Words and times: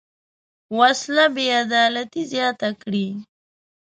وسله 0.77 1.25
بېعدالتي 1.35 2.21
زیاته 2.31 2.69
کړې 2.81 3.07